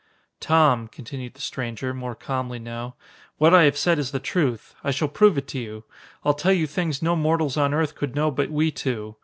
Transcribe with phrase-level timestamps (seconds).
[0.39, 2.95] "Tom," continued the stranger, more calmly now,
[3.37, 4.73] "what I have said is the truth.
[4.83, 5.83] I shall prove it to you.
[6.25, 9.15] I'll tell you things no mortals on earth could know but we two.